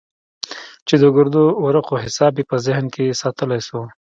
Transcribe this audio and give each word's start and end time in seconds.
چې 0.87 0.95
د 1.01 1.03
ګردو 1.15 1.43
ورقو 1.65 1.95
حساب 2.03 2.33
يې 2.39 2.43
په 2.49 2.55
ذهن 2.65 2.85
کښې 2.93 3.19
ساتلى 3.21 3.59
سو. 3.67 3.79